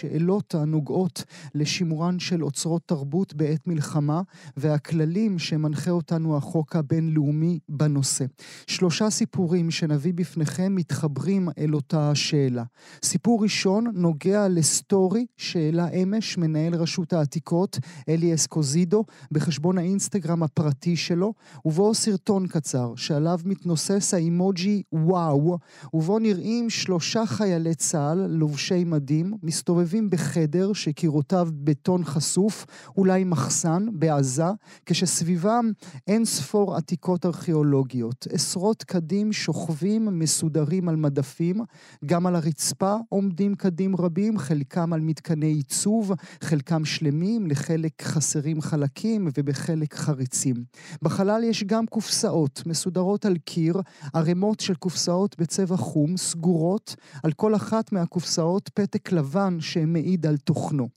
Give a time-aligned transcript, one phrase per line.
[0.00, 1.24] שאלות הנוגעות
[1.54, 4.22] לשימורן של אוצרות תרבות בעת מלחמה
[4.56, 8.24] והכללים שמנחה אותנו החוק הבינלאומי בנושא.
[8.66, 12.64] שלושה סיפורים שנביא בפניכם מתחברים אל אותה השאלה.
[13.04, 17.78] סיפור ראשון נוגע לסטורי שהעלה אמש מנהל רשות העתיקות
[18.08, 21.34] אלי אסקוזידו בחשבון האינסטגרם הפרטי שלו,
[21.64, 25.58] ובו סרטון קצר שעליו מתנוסס האימוג'י וואו,
[25.94, 33.86] ובו נראים שלושה חיילי צה"ל לובשי מדים מסתובבים מסתובבים בחדר שקירותיו בטון חשוף, אולי מחסן,
[33.92, 34.44] בעזה,
[34.86, 35.70] כשסביבם
[36.06, 38.26] אין ספור עתיקות ארכיאולוגיות.
[38.32, 41.60] עשרות קדים שוכבים מסודרים על מדפים,
[42.06, 49.28] גם על הרצפה עומדים קדים רבים, חלקם על מתקני עיצוב, חלקם שלמים, לחלק חסרים חלקים
[49.38, 50.56] ובחלק חריצים.
[51.02, 53.80] בחלל יש גם קופסאות מסודרות על קיר,
[54.14, 60.88] ערימות של קופסאות בצבע חום, סגורות, על כל אחת מהקופסאות פתק לבן שמעיד על תוכנו.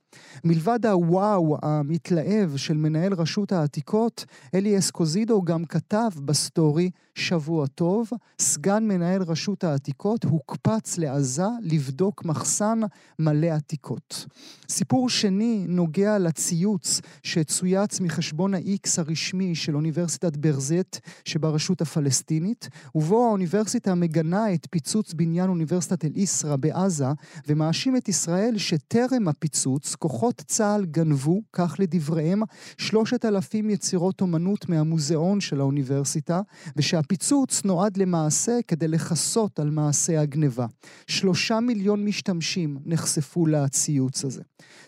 [0.43, 8.83] מלבד הוואו המתלהב של מנהל רשות העתיקות, אלי אסקוזידו גם כתב בסטורי שבוע טוב, סגן
[8.87, 12.79] מנהל רשות העתיקות הוקפץ לעזה לבדוק מחסן
[13.19, 14.25] מלא עתיקות.
[14.69, 23.95] סיפור שני נוגע לציוץ שצויץ מחשבון ה-X הרשמי של אוניברסיטת ברזט שברשות הפלסטינית, ובו האוניברסיטה
[23.95, 27.07] מגנה את פיצוץ בניין אוניברסיטת אל-איסרא בעזה
[27.47, 32.41] ומאשים את ישראל שטרם הפיצוץ כוחות צה"ל גנבו, כך לדבריהם,
[32.77, 36.41] שלושת אלפים יצירות אומנות מהמוזיאון של האוניברסיטה,
[36.75, 40.65] ושהפיצוץ נועד למעשה כדי לכסות על מעשה הגניבה.
[41.07, 44.41] שלושה מיליון משתמשים נחשפו לציוץ הזה.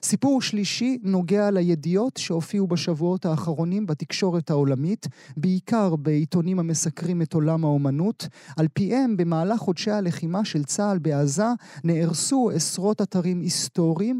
[0.03, 8.27] סיפור שלישי נוגע לידיעות שהופיעו בשבועות האחרונים בתקשורת העולמית, בעיקר בעיתונים המסקרים את עולם האומנות.
[8.57, 11.47] על פיהם, במהלך חודשי הלחימה של צה"ל בעזה,
[11.83, 13.70] נהרסו עשרות אתרים היסטוריים,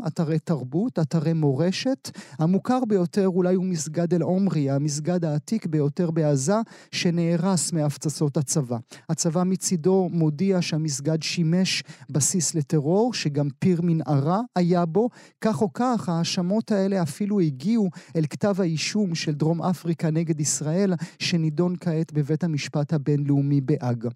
[0.07, 2.11] אתרי תרבות, אתרי מורשת.
[2.39, 6.55] המוכר ביותר אולי הוא מסגד אל-עומרי, המסגד העתיק ביותר בעזה,
[6.91, 8.77] שנהרס מהפצצות הצבא.
[9.09, 15.09] הצבא מצידו מודיע שהמסגד שימש בסיס לטרור, שגם פיר מנהרה היה בו.
[15.41, 20.93] כך או כך, ההאשמות האלה אפילו הגיעו אל כתב האישום של דרום אפריקה נגד ישראל,
[21.19, 24.07] שנידון כעת בבית המשפט הבינלאומי בהאג.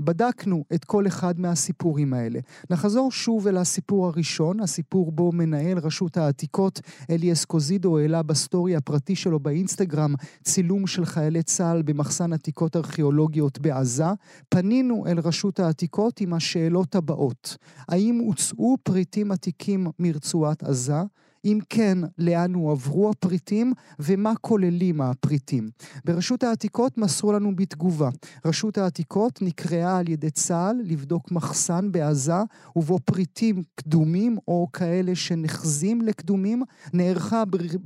[0.00, 2.40] בדקנו את כל אחד מהסיפורים האלה.
[2.70, 6.80] נחזור שוב אל הסיפור הראשון, הסיפור בו מנהל רשות העתיקות
[7.10, 14.04] אלי אסקוזידו העלה בסטורי הפרטי שלו באינסטגרם צילום של חיילי צה"ל במחסן עתיקות ארכיאולוגיות בעזה.
[14.48, 17.56] פנינו אל רשות העתיקות עם השאלות הבאות:
[17.88, 21.02] האם הוצאו פריטים עתיקים מרצועת עזה?
[21.44, 25.68] אם כן, לאן הועברו הפריטים ומה כוללים הפריטים.
[26.04, 28.08] ברשות העתיקות מסרו לנו בתגובה.
[28.44, 32.32] רשות העתיקות נקראה על ידי צה"ל לבדוק מחסן בעזה
[32.76, 36.62] ובו פריטים קדומים או כאלה שנחזים לקדומים.
[36.92, 37.42] נערכה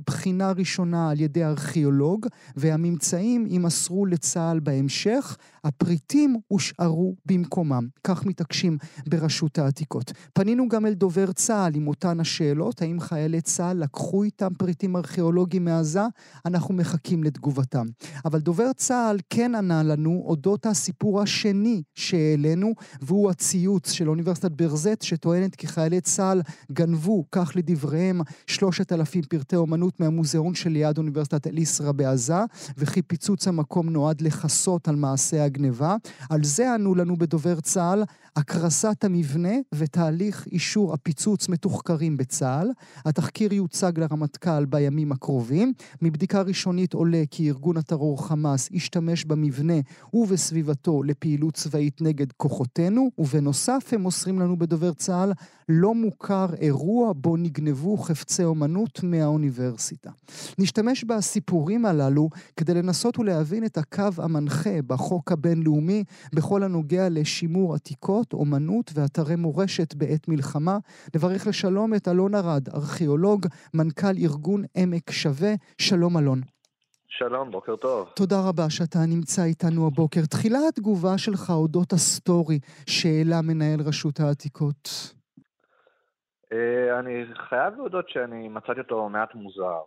[0.07, 5.37] בחינה ראשונה על ידי ארכיאולוג והממצאים יימסרו לצה"ל בהמשך.
[5.63, 7.87] הפריטים הושארו במקומם.
[8.03, 8.77] כך מתעקשים
[9.07, 10.11] ברשות העתיקות.
[10.33, 15.65] פנינו גם אל דובר צה"ל עם אותן השאלות, האם חיילי צה"ל לקחו איתם פריטים ארכיאולוגיים
[15.65, 16.03] מעזה,
[16.45, 17.85] אנחנו מחכים לתגובתם.
[18.25, 25.01] אבל דובר צה"ל כן ענה לנו אודות הסיפור השני שהעלינו, והוא הציוץ של אוניברסיטת ברזט,
[25.01, 26.41] שטוענת כי חיילי צה"ל
[26.71, 32.43] גנבו, כך לדבריהם, שלושת אלפים פרטי אומנות מהמוזיאון שליד אוניברסיטת אל-איסרא בעזה,
[32.77, 35.95] וכי פיצוץ המקום נועד לכסות על מעשה הגניבה.
[36.29, 38.03] על זה ענו לנו בדובר צה"ל,
[38.39, 42.69] הקרסת המבנה ותהליך אישור הפיצוץ מתוחקרים בצה"ל.
[43.05, 45.73] התחקיר יוצג לרמטכ"ל בימים הקרובים.
[46.01, 49.73] מבדיקה ראשונית עולה כי ארגון הטרור חמאס השתמש במבנה
[50.13, 55.31] ובסביבתו לפעילות צבאית נגד כוחותינו, ובנוסף הם מוסרים לנו בדובר צה"ל,
[55.69, 60.09] לא מוכר אירוע בו נגנבו חפצי אומנות מהאוניברסיטה.
[60.59, 66.03] נשתמש בסיפורים הללו כדי לנסות ולהבין את הקו המנחה בחוק הבינלאומי
[66.33, 70.77] בכל הנוגע לשימור עתיקות, אומנות ואתרי מורשת בעת מלחמה.
[71.15, 75.53] נברך לשלום את אלון ארד, ארכיאולוג, מנכ"ל ארגון עמק שווה.
[75.77, 76.41] שלום אלון.
[77.07, 78.09] שלום, בוקר טוב.
[78.15, 80.21] תודה רבה שאתה נמצא איתנו הבוקר.
[80.29, 82.59] תחילה התגובה שלך אודות הסטורי
[82.89, 85.13] שהעלה מנהל רשות העתיקות.
[86.99, 89.81] אני חייב להודות שאני מצאתי אותו מעט מוזר.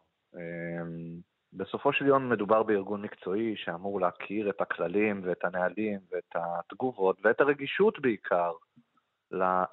[1.53, 7.41] בסופו של יום מדובר בארגון מקצועי שאמור להכיר את הכללים ואת הנהלים ואת התגובות ואת
[7.41, 8.53] הרגישות בעיקר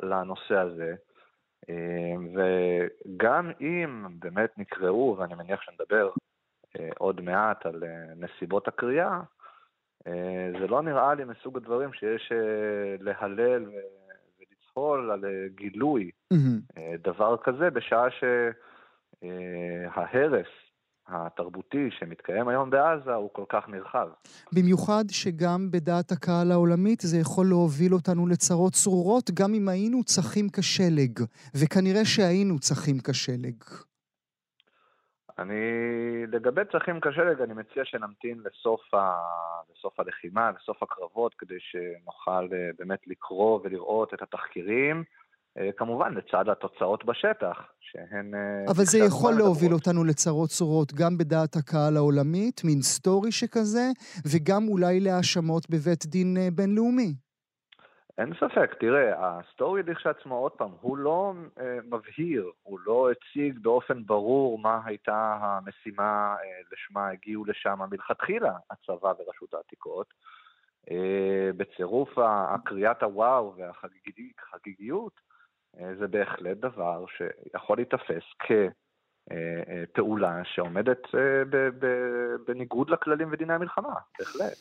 [0.03, 0.95] לנושא הזה.
[2.33, 6.09] וגם אם באמת נקראו, ואני מניח שנדבר
[6.97, 7.83] עוד מעט על
[8.15, 9.21] נסיבות הקריאה,
[10.59, 12.31] זה לא נראה לי מסוג הדברים שיש
[12.99, 16.79] להלל ולצהול על גילוי mm-hmm.
[17.01, 18.07] דבר כזה, בשעה
[19.21, 20.47] שההרס
[21.09, 24.07] התרבותי שמתקיים היום בעזה הוא כל כך נרחב.
[24.53, 30.47] במיוחד שגם בדעת הקהל העולמית זה יכול להוביל אותנו לצרות צרורות, גם אם היינו צחים
[30.49, 31.19] כשלג,
[31.55, 33.63] וכנראה שהיינו צחים כשלג.
[35.39, 35.61] אני,
[36.27, 39.15] לגבי צחים כשלג, אני מציע שנמתין לסוף, ה...
[39.71, 45.03] לסוף הלחימה, לסוף הקרבות, כדי שנוכל אה, באמת לקרוא ולראות את התחקירים.
[45.57, 48.33] אה, כמובן, לצד התוצאות בשטח, שהן...
[48.35, 53.85] אה, אבל זה יכול להוביל אותנו לצרות צרורות, גם בדעת הקהל העולמית, מין סטורי שכזה,
[54.31, 57.13] וגם אולי להאשמות בבית דין אה, בינלאומי.
[58.19, 64.05] אין ספק, תראה, הסטורי לכשעצמו, עוד פעם, הוא לא אה, מבהיר, הוא לא הציג באופן
[64.05, 70.13] ברור מה הייתה המשימה אה, לשמה הגיעו לשם מלכתחילה הצבא ורשות העתיקות.
[70.91, 75.19] אה, בצירוף הקריאת הוואו והחגיגיות,
[75.99, 78.23] זה בהחלט דבר שיכול להיתפס
[79.89, 81.59] כפעולה שעומדת אה,
[82.47, 84.57] בניגוד לכללים ודיני המלחמה, בהחלט.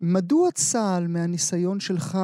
[0.00, 2.14] מדוע צה"ל, מהניסיון שלך,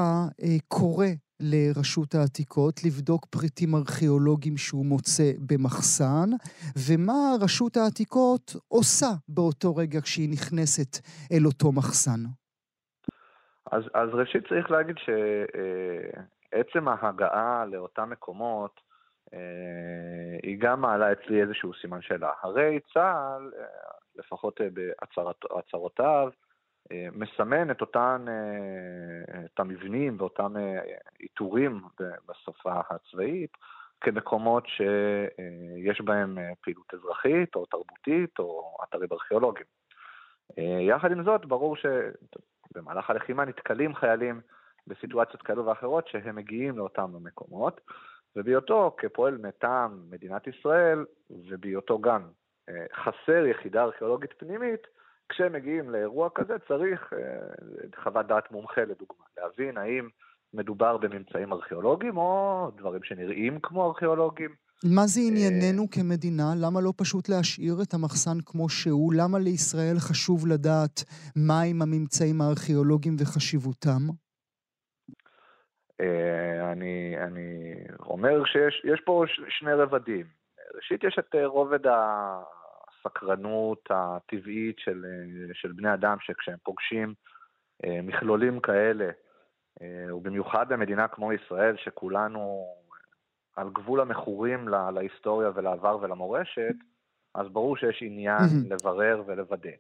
[0.42, 1.06] אה, קורא
[1.40, 6.28] לרשות העתיקות לבדוק פריטים ארכיאולוגיים שהוא מוצא במחסן,
[6.88, 10.98] ומה רשות העתיקות עושה באותו רגע כשהיא נכנסת
[11.32, 12.20] אל אותו מחסן?
[13.72, 15.10] אז, אז ראשית צריך להגיד ש...
[16.54, 18.80] עצם ההגעה לאותם מקומות,
[19.34, 22.30] אה, היא גם מעלה אצלי איזשהו סימן שאלה.
[22.42, 23.64] הרי צה"ל, אה,
[24.16, 26.30] לפחות אה, בהצהרותיו,
[27.12, 28.24] מסמן את אותן,
[29.44, 30.54] את המבנים ואותם
[31.18, 31.82] עיטורים
[32.28, 33.50] בשפה הצבאית
[34.00, 39.66] כמקומות שיש בהם פעילות אזרחית או תרבותית או אתרים ארכיאולוגיים.
[40.88, 44.40] יחד עם זאת, ברור שבמהלך הלחימה נתקלים חיילים
[44.86, 47.80] בסיטואציות כאלו ואחרות שהם מגיעים לאותם המקומות,
[48.36, 52.22] ובהיותו כפועל מטעם מדינת ישראל, ובהיותו גם
[52.68, 54.80] אה, חסר יחידה ארכיאולוגית פנימית,
[55.28, 57.18] כשהם מגיעים לאירוע כזה צריך אה,
[58.02, 60.08] חוות דעת מומחה לדוגמה, להבין האם
[60.54, 64.50] מדובר בממצאים ארכיאולוגיים או דברים שנראים כמו ארכיאולוגיים.
[64.84, 66.52] מה זה ענייננו אה, כמדינה?
[66.56, 69.14] למה לא פשוט להשאיר את המחסן כמו שהוא?
[69.14, 71.04] למה לישראל חשוב לדעת
[71.36, 74.02] מהם הממצאים הארכיאולוגיים וחשיבותם?
[76.00, 80.26] אה, אני, אני אומר שיש פה שני רבדים.
[80.74, 87.14] ראשית, יש את אה, רובד הסקרנות הטבעית של, אה, של בני אדם, שכשהם פוגשים
[87.86, 89.10] מכלולים כאלה,
[90.14, 92.66] ובמיוחד במדינה כמו ישראל, שכולנו
[93.56, 96.74] על גבול המכורים לה, להיסטוריה ולעבר ולמורשת,
[97.34, 98.38] אז ברור שיש עניין
[98.70, 99.70] לברר ולוודא.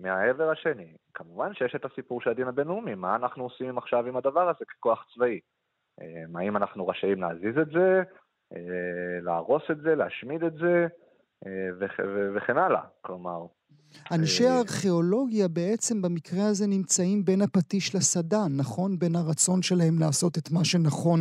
[0.00, 4.48] מהעבר השני, כמובן שיש את הסיפור של הדין הבינלאומי, מה אנחנו עושים עכשיו עם הדבר
[4.48, 5.40] הזה ככוח צבאי?
[6.00, 8.02] אה, האם אנחנו רשאים להזיז את זה,
[8.52, 10.86] אה, להרוס את זה, להשמיד את זה,
[11.46, 11.88] אה,
[12.34, 12.82] וכן הלאה.
[13.00, 13.46] כלומר...
[14.12, 18.98] אנשי הארכיאולוגיה בעצם במקרה הזה נמצאים בין הפטיש לסדן, נכון?
[18.98, 21.20] בין הרצון שלהם לעשות את מה שנכון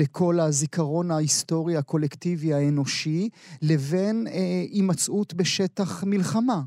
[0.00, 3.28] לכל הזיכרון ההיסטורי הקולקטיבי האנושי,
[3.62, 6.60] לבין אה, הימצאות בשטח מלחמה.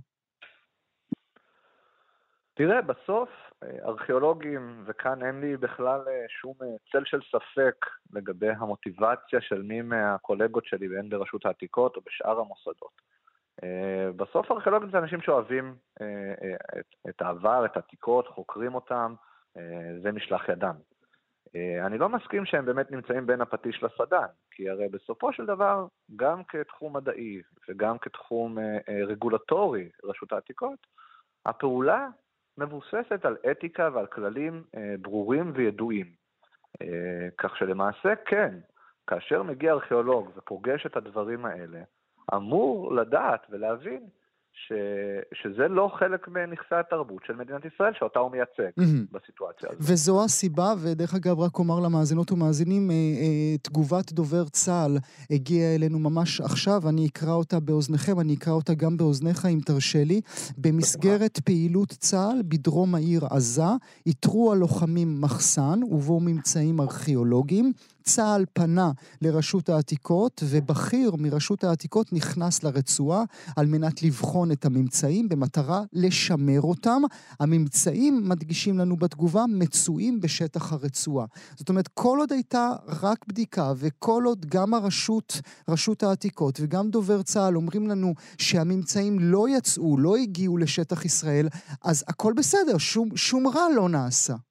[2.54, 3.30] תראה, בסוף
[3.64, 9.82] ארכיאולוגים, וכאן אין לי בכלל אה, שום אה, צל של ספק לגבי המוטיבציה של מי
[9.82, 13.02] מהקולגות שלי, והן ברשות העתיקות או בשאר המוסדות.
[13.64, 15.76] אה, בסוף ארכיאולוגים זה אנשים שאוהבים
[17.10, 19.14] את העבר, את העתיקות, חוקרים אותם,
[20.02, 20.76] זה משלח ידם.
[21.86, 26.44] אני לא מסכים שהם באמת נמצאים בין הפטיש לסדן, כי הרי בסופו של דבר, גם
[26.44, 28.58] כתחום מדעי וגם כתחום
[29.08, 30.80] רגולטורי, רשות העתיקות,
[31.46, 32.08] הפעולה
[32.60, 36.06] מבוססת על אתיקה ועל כללים אה, ברורים וידועים.
[36.82, 38.56] אה, כך שלמעשה כן,
[39.08, 41.82] כאשר מגיע ארכיאולוג ופוגש את הדברים האלה,
[42.36, 44.08] אמור לדעת ולהבין
[44.54, 44.74] ש,
[45.34, 49.12] שזה לא חלק מנכסי התרבות של מדינת ישראל, שאותה הוא מייצג mm-hmm.
[49.12, 49.82] בסיטואציה הזאת.
[49.82, 54.98] וזו הסיבה, ודרך אגב, רק אומר למאזינות ומאזינים, אה, אה, תגובת דובר צה"ל
[55.32, 60.04] הגיעה אלינו ממש עכשיו, אני אקרא אותה באוזניכם, אני אקרא אותה גם באוזניך, אם תרשה
[60.04, 60.22] לי.
[60.58, 63.72] במסגרת פעילות צה"ל בדרום העיר עזה,
[64.06, 67.72] איתרו הלוחמים מחסן ובו ממצאים ארכיאולוגיים.
[68.16, 73.24] צה"ל פנה לרשות העתיקות, ובכיר מרשות העתיקות נכנס לרצועה
[73.56, 77.02] על מנת לבחון את הממצאים במטרה לשמר אותם.
[77.40, 81.26] הממצאים, מדגישים לנו בתגובה, מצויים בשטח הרצועה.
[81.56, 87.22] זאת אומרת, כל עוד הייתה רק בדיקה, וכל עוד גם הרשות, רשות העתיקות וגם דובר
[87.22, 91.48] צה"ל אומרים לנו שהממצאים לא יצאו, לא הגיעו לשטח ישראל,
[91.84, 94.49] אז הכל בסדר, שום, שום רע לא נעשה.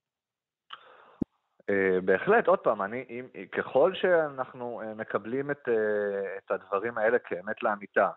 [1.69, 7.19] Uh, בהחלט, עוד פעם, אני, אם, ככל שאנחנו uh, מקבלים את, uh, את הדברים האלה
[7.19, 8.11] כאמת לאמיתה,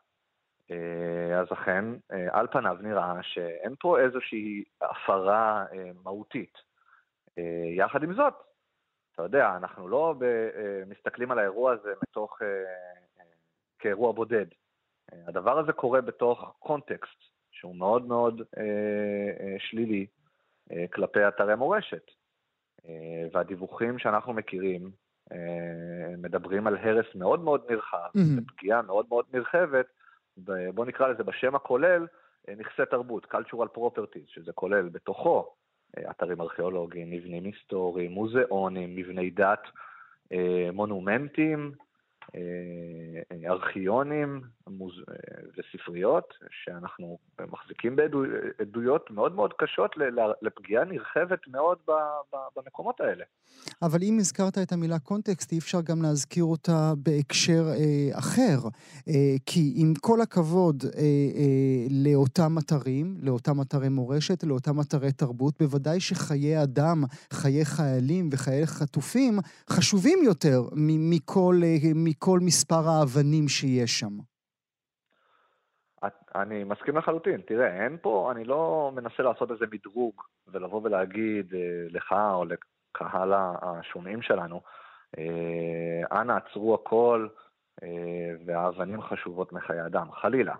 [1.39, 1.85] אז אכן,
[2.29, 5.65] על פניו נראה שאין פה איזושהי הפרה
[6.03, 6.57] מהותית.
[7.77, 8.33] יחד עם זאת,
[9.13, 10.15] אתה יודע, אנחנו לא
[10.87, 12.39] מסתכלים על האירוע הזה מתוך,
[13.79, 14.45] כאירוע בודד.
[15.11, 18.41] הדבר הזה קורה בתוך קונטקסט שהוא מאוד מאוד
[19.59, 20.05] שלילי
[20.93, 22.11] כלפי אתרי מורשת.
[23.33, 24.91] והדיווחים שאנחנו מכירים
[26.17, 28.41] מדברים על הרס מאוד מאוד נרחב, mm-hmm.
[28.41, 29.85] ופגיעה מאוד מאוד נרחבת
[30.73, 32.07] בוא נקרא לזה בשם הכולל,
[32.49, 35.53] אה, נכסי תרבות, cultural properties, שזה כולל בתוכו
[35.97, 39.63] אה, אתרים ארכיאולוגיים, מבנים היסטוריים, מוזיאונים, מבני דת,
[40.31, 41.71] אה, מונומנטים,
[42.35, 42.41] אה,
[44.79, 45.03] ארכיונים
[45.57, 47.17] וספריות, שאנחנו
[47.51, 49.91] מחזיקים בעדויות מאוד מאוד קשות
[50.41, 51.77] לפגיעה נרחבת מאוד
[52.55, 53.23] במקומות האלה.
[53.81, 58.57] אבל אם הזכרת את המילה קונטקסט, אי אפשר גם להזכיר אותה בהקשר אה, אחר.
[59.07, 65.53] אה, כי עם כל הכבוד אה, אה, לאותם אתרים, לאותם אתרי מורשת, לאותם אתרי תרבות,
[65.59, 71.61] בוודאי שחיי אדם, חיי חיילים וחיי חטופים, חשובים יותר מכל...
[71.63, 74.30] אה, מכל מספר האבנים שיש שם.
[76.35, 77.41] אני מסכים לחלוטין.
[77.41, 83.33] תראה, אין פה, אני לא מנסה לעשות איזה מדרוג ולבוא ולהגיד אה, לך או לקהל
[83.61, 84.61] השומעים שלנו,
[85.17, 87.27] אה, אנא עצרו הכל
[87.83, 87.87] אה,
[88.45, 90.55] והאבנים חשובות מחיי אדם, חלילה.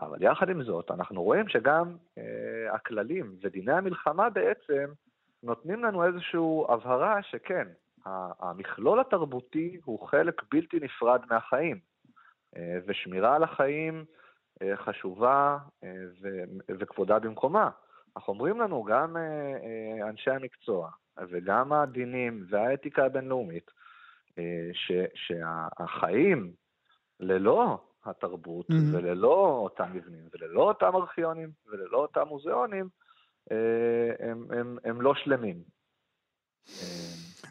[0.00, 1.96] אבל יחד עם זאת, אנחנו רואים שגם
[2.72, 4.92] הכללים ודיני המלחמה בעצם
[5.42, 7.68] נותנים לנו איזושהי הבהרה שכן,
[8.40, 11.78] המכלול התרבותי הוא חלק בלתי נפרד מהחיים,
[12.86, 14.04] ושמירה על החיים
[14.74, 15.88] חשובה אה,
[16.68, 17.70] וכבודה במקומה.
[18.16, 19.16] אנחנו אומרים לנו, גם
[20.08, 20.90] אנשי המקצוע
[21.28, 23.70] וגם הדינים והאתיקה הבינלאומית,
[25.14, 26.52] שהחיים
[27.20, 28.96] ללא התרבות mm-hmm.
[28.96, 32.88] וללא אותם מבנים וללא אותם ארכיונים וללא אותם מוזיאונים,
[34.20, 35.56] הם, הם, הם לא שלמים.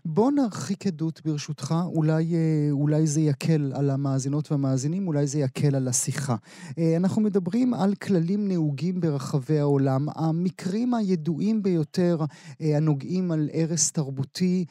[0.06, 5.76] בוא נרחיק עדות ברשותך, אולי, אה, אולי זה יקל על המאזינות והמאזינים, אולי זה יקל
[5.76, 6.36] על השיחה.
[6.78, 10.06] אה, אנחנו מדברים על כללים נהוגים ברחבי העולם.
[10.16, 12.18] המקרים הידועים ביותר
[12.62, 14.66] אה, הנוגעים על הרס תרבותי,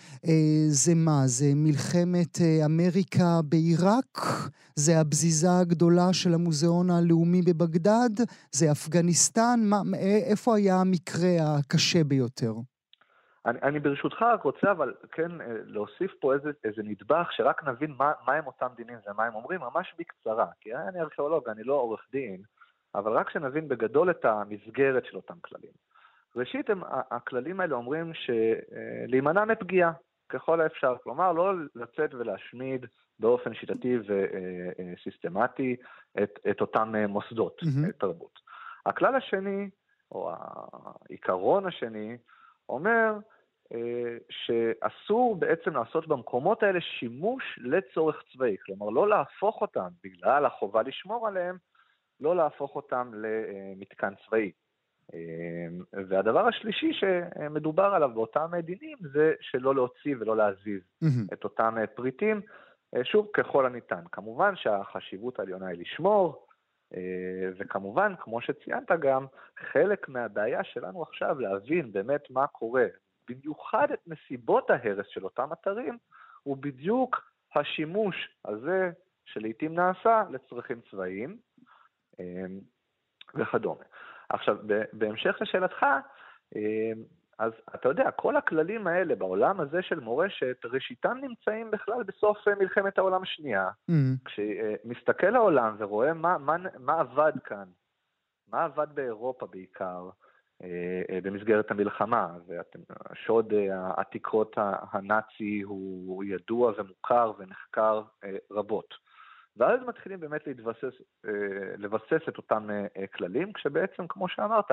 [0.68, 1.26] זה מה?
[1.26, 4.20] זה מלחמת אמריקה בעיראק?
[4.76, 8.10] זה הבזיזה הגדולה של המוזיאון הלאומי בבגדד?
[8.52, 9.60] זה אפגניסטן?
[9.64, 12.54] מה, איפה היה המקרה הקשה ביותר?
[13.46, 17.94] אני, אני ברשותך רק רוצה אבל כן אה, להוסיף פה איזה, איזה נדבך שרק נבין
[17.98, 21.74] מה, מה הם אותם דינים ומה הם אומרים ממש בקצרה, כי אני ארכיאולוג, אני לא
[21.74, 22.42] עורך דין,
[22.94, 25.72] אבל רק שנבין בגדול את המסגרת של אותם כללים.
[26.36, 29.92] ראשית, הם, הכללים האלה אומרים שלהימנע מפגיעה
[30.28, 32.86] ככל האפשר, כלומר לא לצאת ולהשמיד
[33.18, 35.76] באופן שיטתי וסיסטמטי
[36.18, 37.92] אה, את, את אותם אה, מוסדות mm-hmm.
[37.92, 38.38] תרבות.
[38.86, 39.70] הכלל השני,
[40.10, 42.16] או העיקרון השני,
[42.72, 43.12] אומר
[43.74, 50.82] אה, שאסור בעצם לעשות במקומות האלה שימוש לצורך צבאי, כלומר לא להפוך אותם, בגלל החובה
[50.82, 51.56] לשמור עליהם,
[52.20, 54.50] לא להפוך אותם למתקן צבאי.
[55.14, 61.32] אה, והדבר השלישי שמדובר עליו באותם דינים זה שלא להוציא ולא להזיז mm-hmm.
[61.32, 62.40] את אותם פריטים,
[62.96, 64.02] אה, שוב, ככל הניתן.
[64.12, 66.46] כמובן שהחשיבות העליונה היא לשמור,
[67.58, 69.26] וכמובן, כמו שציינת גם,
[69.72, 72.86] חלק מהבעיה שלנו עכשיו להבין באמת מה קורה
[73.28, 75.98] במיוחד את נסיבות ההרס של אותם אתרים,
[76.42, 78.90] הוא בדיוק השימוש הזה
[79.24, 81.36] שלעיתים נעשה לצרכים צבאיים
[82.20, 82.60] אמ,
[83.34, 83.84] וכדומה.
[84.28, 84.56] עכשיו,
[84.92, 85.86] בהמשך לשאלתך,
[86.56, 87.02] אמ,
[87.42, 92.98] אז אתה יודע, כל הכללים האלה בעולם הזה של מורשת, ראשיתם נמצאים בכלל בסוף מלחמת
[92.98, 93.70] העולם השנייה.
[93.90, 93.94] Mm.
[94.24, 97.64] כשמסתכל העולם ורואה מה, מה, מה עבד כאן,
[98.48, 100.10] מה עבד באירופה בעיקר,
[100.62, 104.56] אה, אה, במסגרת המלחמה, והשוד אה, העתיקות
[104.92, 108.02] הנאצי הוא ידוע ומוכר ונחקר
[108.50, 108.94] רבות.
[109.56, 110.92] ואז מתחילים באמת להתבסס,
[111.78, 112.68] לבסס את אותם
[113.14, 114.70] כללים, כשבעצם, כמו שאמרת,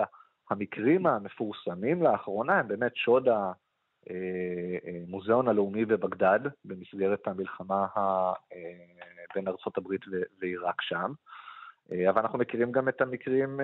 [0.49, 3.27] המקרים המפורסמים לאחרונה הם באמת שוד
[5.07, 7.87] המוזיאון הלאומי בבגדד, במסגרת המלחמה
[9.35, 10.01] בין ארצות הברית
[10.41, 11.13] ועיראק שם.
[12.09, 13.59] אבל אנחנו מכירים גם את המקרים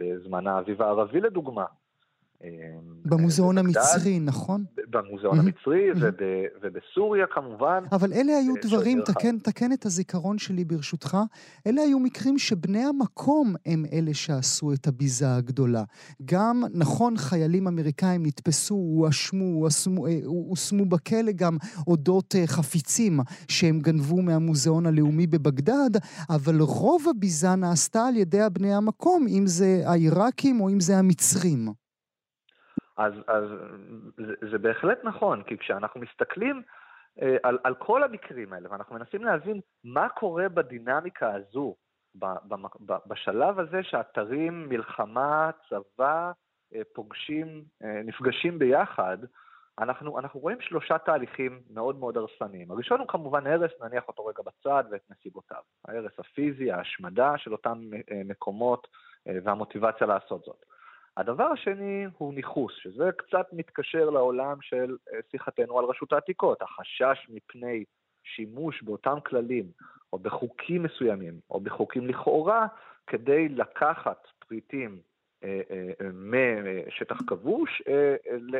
[0.00, 1.64] בזמן האביב הערבי לדוגמה,
[3.04, 4.64] במוזיאון המצרי, נכון?
[4.90, 5.90] במוזיאון המצרי
[6.62, 7.84] ובסוריה כמובן.
[7.92, 9.00] אבל אלה היו דברים,
[9.44, 11.18] תקן את הזיכרון שלי ברשותך,
[11.66, 15.84] אלה היו מקרים שבני המקום הם אלה שעשו את הביזה הגדולה.
[16.24, 19.66] גם, נכון, חיילים אמריקאים נתפסו, הואשמו,
[20.24, 25.90] הושמו בכלא גם אודות אה, חפיצים שהם גנבו מהמוזיאון הלאומי בבגדד,
[26.30, 31.87] אבל רוב הביזה נעשתה על ידי הבני המקום, אם זה העיראקים או אם זה המצרים.
[32.98, 33.44] אז, אז
[34.16, 36.62] זה, זה בהחלט נכון, כי כשאנחנו מסתכלים
[37.22, 41.74] אה, על, על כל המקרים האלה, ואנחנו מנסים להבין מה קורה בדינמיקה הזו,
[42.14, 42.54] ב, ב,
[42.86, 46.32] ב, בשלב הזה שאתרים, מלחמה, צבא,
[46.74, 49.18] אה, פוגשים, אה, נפגשים ביחד,
[49.80, 52.70] אנחנו, אנחנו רואים שלושה תהליכים מאוד מאוד הרסניים.
[52.70, 55.62] הראשון הוא כמובן הרס, נניח אותו רגע בצד ואת נסיבותיו.
[55.88, 57.78] ההרס הפיזי, ההשמדה של אותם
[58.10, 58.86] אה, מקומות
[59.28, 60.64] אה, והמוטיבציה לעשות זאת.
[61.18, 67.26] הדבר השני הוא ניכוס, שזה קצת מתקשר לעולם של אה, שיחתנו על רשות העתיקות, החשש
[67.28, 67.84] מפני
[68.24, 69.64] שימוש באותם כללים,
[70.12, 72.66] או בחוקים מסוימים, או בחוקים לכאורה,
[73.06, 75.00] כדי לקחת פריטים
[75.44, 77.82] אה, אה, משטח כבוש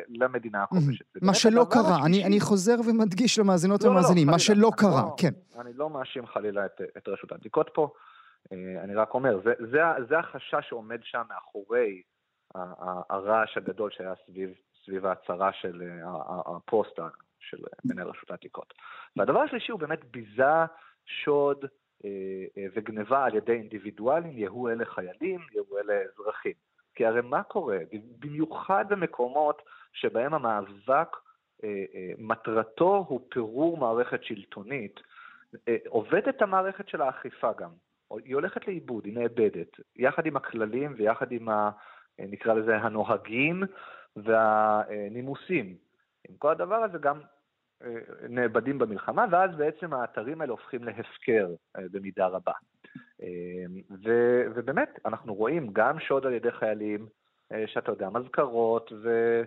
[0.08, 1.04] למדינה הכובשת.
[1.22, 5.14] מה שלא קרה, אני, אני חוזר ומדגיש למאזינות לא, ולמאזינים, לא, מה שלא קרה, לא,
[5.18, 5.60] כן.
[5.60, 7.92] אני לא מאשים חלילה את, את רשות העתיקות פה,
[8.52, 12.02] אני רק אומר, זה, זה, זה החשש שעומד שם מאחורי
[13.10, 14.50] הרעש הגדול שהיה סביב,
[14.84, 15.82] סביב ההצהרה של
[16.56, 17.00] הפוסט
[17.40, 18.74] של מנהל רשות העתיקות.
[19.16, 20.64] והדבר השלישי הוא באמת ביזה,
[21.06, 21.64] שוד
[22.04, 22.10] אה,
[22.58, 26.52] אה, וגניבה על ידי אינדיבידואלים, יהיו אלה חיילים, יהיו אלה אזרחים.
[26.94, 27.78] כי הרי מה קורה?
[28.18, 29.62] במיוחד במקומות
[29.92, 31.16] שבהם המאבק,
[31.64, 31.84] אה,
[32.18, 35.00] מטרתו הוא פירור מערכת שלטונית,
[35.88, 37.70] עובדת המערכת של האכיפה גם.
[38.24, 41.70] היא הולכת לאיבוד, היא נאבדת, יחד עם הכללים ויחד עם ה...
[42.18, 43.62] נקרא לזה הנוהגים
[44.16, 45.76] והנימוסים.
[46.28, 47.20] עם כל הדבר הזה גם
[47.84, 47.90] אה,
[48.28, 51.48] נאבדים במלחמה, ואז בעצם האתרים האלה הופכים להפקר
[51.78, 52.52] אה, במידה רבה.
[53.22, 53.26] אה,
[54.04, 54.10] ו,
[54.54, 57.06] ובאמת, אנחנו רואים גם שוד על ידי חיילים,
[57.66, 59.42] שאתה יודע, מזכרות, ו...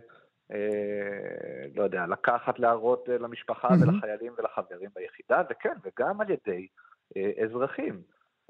[1.76, 3.68] לא יודע, לקחת, להראות למשפחה.
[3.82, 6.68] ולחיילים ולחברים ביחידה, וכן, וגם על ידי
[7.44, 8.02] אזרחים.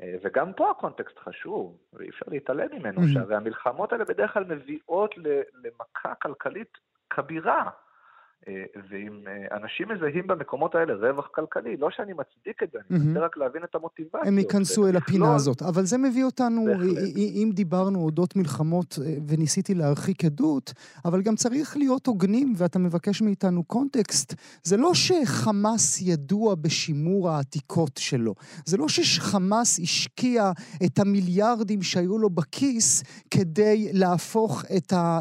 [0.02, 3.14] אה, וגם פה הקונטקסט חשוב, ואי אפשר להתעלם ממנו, mm-hmm.
[3.14, 5.16] שהרי המלחמות האלה בדרך כלל מביאות
[5.64, 6.78] למכה כלכלית
[7.10, 7.70] כבירה.
[8.48, 13.00] אה, ואם אה, אנשים מזהים במקומות האלה רווח כלכלי, לא שאני מצדיק את זה, אני
[13.00, 14.28] מנסה רק להבין את המוטיבציות.
[14.28, 15.62] הם ייכנסו אל הפינה הזאת.
[15.62, 16.66] אבל זה מביא אותנו,
[17.16, 20.74] אם דיברנו אודות מלחמות אה, וניסיתי להרחיק עדות,
[21.06, 24.34] אבל גם צריך להיות הוגנים, ואתה מבקש מאיתנו קונטקסט.
[24.64, 28.36] זה לא שחמאס ידוע בשימור העתיקות שלו.
[28.66, 30.52] זה לא שחמאס השקיע
[30.86, 34.64] את המיליארדים שהיו לו בכיס כדי להפוך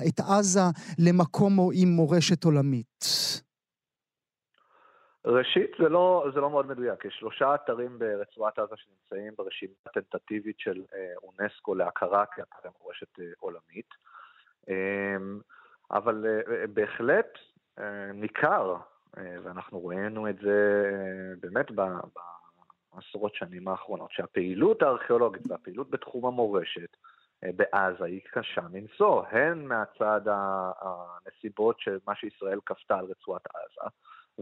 [0.08, 0.60] את עזה
[0.98, 2.89] למקום עם מורשת עולמית.
[5.24, 7.04] ראשית, זה לא, זה לא מאוד מדויק.
[7.04, 13.24] יש שלושה אתרים ברצועת עזה שנמצאים ברשימה הטנטטיבית של אה, אונסקו להכרה כאתרי מורשת אה,
[13.38, 13.88] עולמית.
[14.68, 15.16] אה,
[15.90, 17.38] אבל אה, בהחלט
[18.14, 18.76] ניכר,
[19.16, 20.90] ואנחנו ראינו את זה
[21.40, 21.66] באמת
[22.92, 26.96] בעשרות שנים האחרונות, שהפעילות הארכיאולוגית והפעילות בתחום המורשת
[27.42, 30.20] בעזה היא קשה מנשוא, הן מהצד
[30.80, 33.90] הנסיבות של מה שישראל כפתה על רצועת עזה,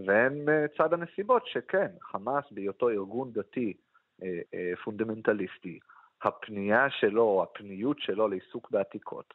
[0.06, 3.76] והן מצד הנסיבות שכן, חמאס בהיותו ארגון דתי
[4.22, 5.78] אה, אה, פונדמנטליסטי,
[6.22, 9.34] הפנייה שלו, הפניות שלו לעיסוק בעתיקות,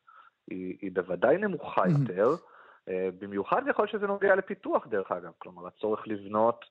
[0.49, 2.29] היא, היא בוודאי נמוכה יותר,
[3.19, 6.65] במיוחד ככל שזה נוגע לפיתוח דרך אגב, כלומר הצורך לבנות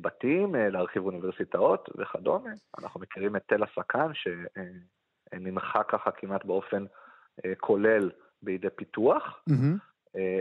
[0.00, 2.50] בתים, להרחיב אוניברסיטאות וכדומה.
[2.78, 4.28] אנחנו מכירים את תל הסקן, ש...
[5.34, 6.84] נמחק ככה כמעט באופן
[7.44, 8.10] אה, כולל
[8.42, 9.44] בידי פיתוח.
[9.50, 9.90] Mm-hmm.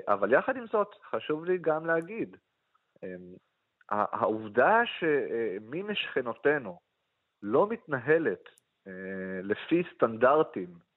[0.08, 2.38] אבל יחד עם זאת, חשוב לי גם להגיד,
[3.04, 3.10] אה,
[3.90, 6.80] העובדה שמי משכנותינו
[7.42, 8.50] לא מתנהלת
[9.44, 10.89] לפי סטנדרטים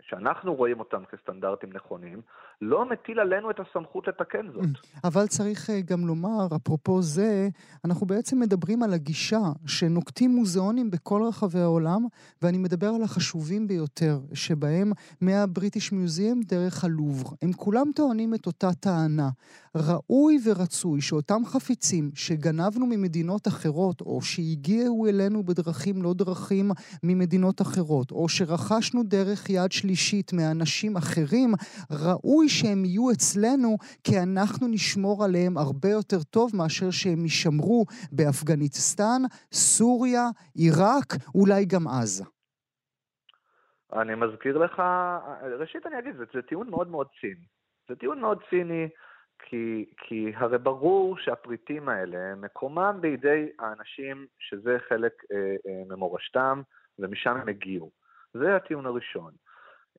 [0.00, 2.20] שאנחנו רואים אותם כסטנדרטים נכונים,
[2.60, 4.86] לא מטיל עלינו את הסמכות לתקן זאת.
[5.04, 7.48] אבל צריך אה, גם לומר, אפרופו זה,
[7.84, 12.06] אנחנו בעצם מדברים על הגישה שנוקטים מוזיאונים בכל רחבי העולם,
[12.42, 17.30] ואני מדבר על החשובים ביותר, שבהם מהבריטיש מיוזיאם דרך הלובר.
[17.42, 19.28] הם כולם טוענים את אותה טענה.
[19.74, 26.70] ראוי ורצוי שאותם חפיצים שגנבנו ממדינות אחרות, או שהגיעו אלינו בדרכים לא דרכים
[27.02, 31.50] ממדינות אחרות, או שרכשנו דרך יד יד שלישית מאנשים אחרים,
[32.04, 39.20] ראוי שהם יהיו אצלנו, כי אנחנו נשמור עליהם הרבה יותר טוב מאשר שהם יישמרו באפגניסטן,
[39.52, 42.24] סוריה, עיראק, אולי גם עזה.
[43.92, 44.82] אני מזכיר לך,
[45.60, 47.46] ראשית אני אגיד, זה, זה טיעון מאוד מאוד ציני.
[47.88, 48.88] זה טיעון מאוד ציני,
[49.38, 56.62] כי, כי הרי ברור שהפריטים האלה, מקומם בידי האנשים שזה חלק אה, אה, ממורשתם,
[56.98, 57.90] ומשם הם הגיעו.
[58.34, 59.32] זה הטיעון הראשון.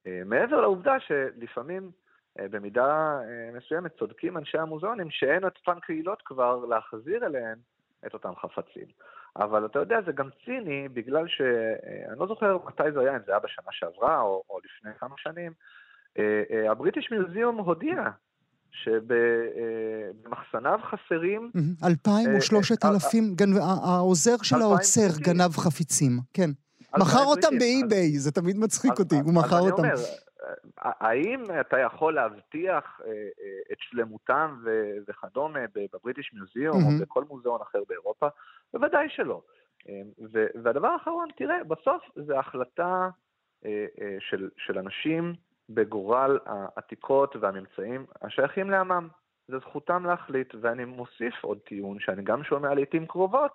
[0.08, 1.92] אה, מעבר לעובדה שלפעמים,
[2.40, 7.58] אה, במידה אה, מסוימת, צודקים אנשי המוזיאונים שאין אותן קהילות כבר להחזיר אליהן
[8.08, 8.88] את אותם חפצים.
[9.36, 13.32] אבל אתה יודע, זה גם ציני, בגלל שאני לא זוכר מתי זה היה, אם זה
[13.32, 15.52] היה בשנה שעברה או, או לפני כמה שנים,
[16.70, 18.10] הבריטיש מיוזיאום הודיע
[18.72, 21.52] שבמחסניו חסרים...
[21.84, 23.36] אלפיים או שלושת אלפים,
[23.84, 26.50] העוזר של האוצר גנב חפיצים, כן.
[27.00, 29.84] מכר אותם באי-ביי, זה תמיד מצחיק אותי, הוא מכר אותם.
[30.78, 33.02] האם אתה יכול להבטיח
[33.72, 34.64] את שלמותם
[35.08, 38.28] וכדומה בבריטיש מיוזיאום או בכל מוזיאון אחר באירופה?
[38.74, 39.42] בוודאי שלא.
[40.64, 43.10] והדבר האחרון, תראה, בסוף זו החלטה
[44.58, 45.34] של אנשים
[45.70, 49.08] בגורל העתיקות והממצאים השייכים לעמם.
[49.48, 53.52] זו זכותם להחליט, ואני מוסיף עוד טיעון שאני גם שומע לעיתים קרובות,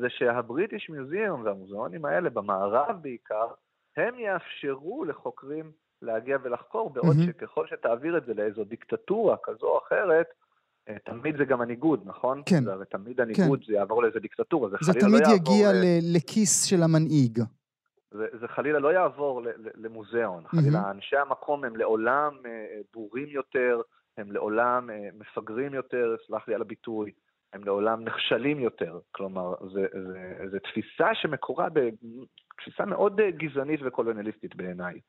[0.00, 3.46] זה שהבריטיש מיוזיאום והמוזיאונים האלה, במערב בעיקר,
[3.96, 7.26] הם יאפשרו לחוקרים להגיע ולחקור, בעוד mm-hmm.
[7.26, 10.26] שככל שתעביר את זה לאיזו דיקטטורה כזו או אחרת,
[10.88, 12.42] אה, תמיד זה גם הניגוד, נכון?
[12.46, 12.64] כן.
[12.64, 13.66] זה תמיד הניגוד, כן.
[13.66, 14.68] זה יעבור לאיזו דיקטטורה.
[14.68, 16.16] זה, זה תמיד לא יגיע ל...
[16.16, 17.38] לכיס של המנהיג.
[18.10, 19.42] זה, זה חלילה לא יעבור
[19.74, 20.90] למוזיאון, חלילה mm-hmm.
[20.90, 23.80] אנשי המקום הם לעולם אה, בורים יותר,
[24.18, 27.12] הם לעולם אה, מפגרים יותר, סלח לי על הביטוי,
[27.52, 28.98] הם לעולם נכשלים יותר.
[29.12, 29.54] כלומר,
[30.50, 35.00] זו תפיסה שמקורה בתפיסה מאוד אה, גזענית וקולוניאליסטית בעיניי.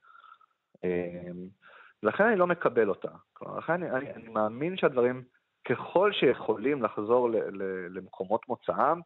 [2.03, 3.09] לכן אני לא מקבל אותה.
[3.33, 5.23] כלומר, לכן אני, אני, אני מאמין שהדברים,
[5.65, 8.99] ככל שיכולים לחזור ל, ל, למקומות מוצאם,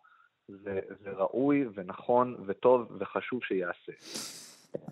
[0.47, 3.91] זה, זה ראוי ונכון וטוב וחשוב שיעשה.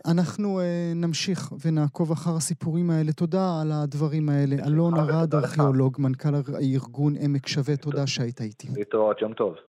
[0.06, 0.64] אנחנו uh,
[0.96, 3.12] נמשיך ונעקוב אחר הסיפורים האלה.
[3.12, 4.56] תודה על הדברים האלה.
[4.68, 8.68] אלון ארד, ארכיאולוג, מנכ"ל הארגון עמק שווה, תודה שהיית איתי.
[8.76, 9.56] להתראות, יום טוב.